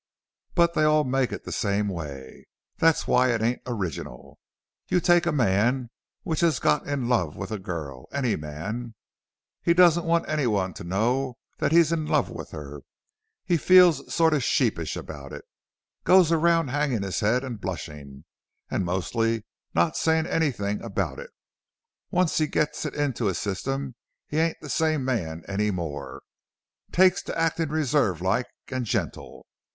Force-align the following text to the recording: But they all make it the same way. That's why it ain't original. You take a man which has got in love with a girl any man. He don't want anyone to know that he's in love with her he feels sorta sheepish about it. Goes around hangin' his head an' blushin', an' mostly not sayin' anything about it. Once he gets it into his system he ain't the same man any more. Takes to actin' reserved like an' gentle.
But 0.55 0.73
they 0.73 0.83
all 0.83 1.03
make 1.03 1.31
it 1.31 1.43
the 1.43 1.51
same 1.51 1.87
way. 1.87 2.47
That's 2.79 3.05
why 3.07 3.35
it 3.35 3.43
ain't 3.43 3.61
original. 3.67 4.39
You 4.87 4.99
take 4.99 5.27
a 5.27 5.31
man 5.31 5.91
which 6.23 6.39
has 6.39 6.57
got 6.57 6.87
in 6.87 7.07
love 7.07 7.35
with 7.35 7.51
a 7.51 7.59
girl 7.59 8.07
any 8.11 8.35
man. 8.35 8.95
He 9.61 9.75
don't 9.75 10.03
want 10.03 10.27
anyone 10.27 10.73
to 10.73 10.83
know 10.83 11.37
that 11.59 11.71
he's 11.71 11.91
in 11.91 12.07
love 12.07 12.31
with 12.31 12.49
her 12.49 12.81
he 13.45 13.57
feels 13.57 14.11
sorta 14.11 14.39
sheepish 14.39 14.95
about 14.95 15.33
it. 15.33 15.45
Goes 16.03 16.31
around 16.31 16.69
hangin' 16.69 17.03
his 17.03 17.19
head 17.19 17.45
an' 17.45 17.57
blushin', 17.57 18.25
an' 18.71 18.83
mostly 18.83 19.43
not 19.75 19.95
sayin' 19.95 20.25
anything 20.25 20.81
about 20.81 21.19
it. 21.19 21.29
Once 22.09 22.35
he 22.39 22.47
gets 22.47 22.87
it 22.87 22.95
into 22.95 23.25
his 23.25 23.37
system 23.37 23.93
he 24.25 24.37
ain't 24.39 24.57
the 24.61 24.67
same 24.69 25.05
man 25.05 25.43
any 25.47 25.69
more. 25.69 26.23
Takes 26.91 27.21
to 27.21 27.37
actin' 27.39 27.69
reserved 27.69 28.21
like 28.23 28.47
an' 28.69 28.83
gentle. 28.83 29.45